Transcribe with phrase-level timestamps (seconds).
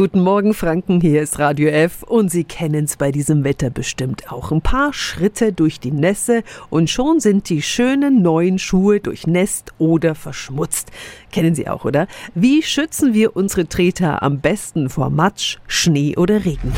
[0.00, 1.02] Guten Morgen, Franken.
[1.02, 4.50] Hier ist Radio F und Sie kennen es bei diesem Wetter bestimmt auch.
[4.50, 10.14] Ein paar Schritte durch die Nässe und schon sind die schönen neuen Schuhe durchnässt oder
[10.14, 10.90] verschmutzt.
[11.32, 12.06] Kennen Sie auch, oder?
[12.34, 16.72] Wie schützen wir unsere Treter am besten vor Matsch, Schnee oder Regen?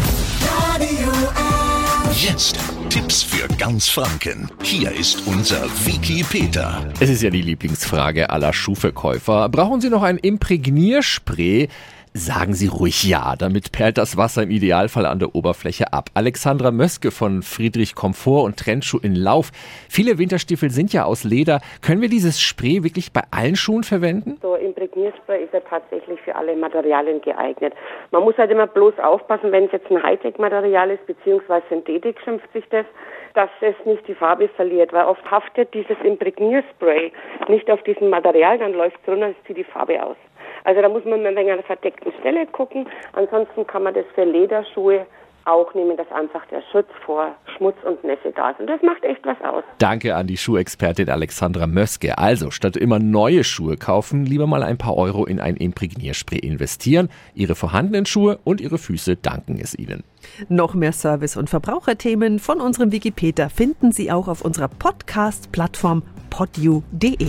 [0.74, 2.24] Radio F.
[2.24, 2.58] Jetzt
[2.90, 4.50] Tipps für ganz Franken.
[4.64, 6.92] Hier ist unser Wiki Peter.
[6.98, 9.48] Es ist ja die Lieblingsfrage aller Schuhverkäufer.
[9.48, 11.68] Brauchen Sie noch ein Imprägnierspray?
[12.14, 16.10] Sagen Sie ruhig ja, damit perlt das Wasser im Idealfall an der Oberfläche ab.
[16.12, 19.50] Alexandra Möske von Friedrich Komfort und Trendschuh in Lauf.
[19.88, 21.60] Viele Winterstiefel sind ja aus Leder.
[21.80, 24.36] Können wir dieses Spray wirklich bei allen Schuhen verwenden?
[24.42, 27.72] So Imprägnierspray ist ja tatsächlich für alle Materialien geeignet.
[28.10, 32.52] Man muss halt immer bloß aufpassen, wenn es jetzt ein Hightech-Material ist, beziehungsweise Synthetik schimpft
[32.52, 32.84] sich das,
[33.32, 37.10] dass es nicht die Farbe verliert, weil oft haftet dieses Imprägnierspray
[37.48, 40.16] nicht auf diesem Material, dann läuft es runter und zieht die Farbe aus.
[40.64, 42.88] Also da muss man ein wenig an der verdeckten Stelle gucken.
[43.12, 45.06] Ansonsten kann man das für Lederschuhe
[45.44, 48.60] auch nehmen, dass einfach der Schutz vor Schmutz und Nässe da ist.
[48.60, 49.64] Und das macht echt was aus.
[49.78, 52.18] Danke an die Schuhexpertin Alexandra Möske.
[52.18, 57.08] Also, statt immer neue Schuhe kaufen, lieber mal ein paar Euro in ein Imprägnierspray investieren.
[57.34, 60.04] Ihre vorhandenen Schuhe und Ihre Füße danken es Ihnen.
[60.48, 67.28] Noch mehr Service- und Verbraucherthemen von unserem Wikipedia finden Sie auch auf unserer Podcast-Plattform podu.de.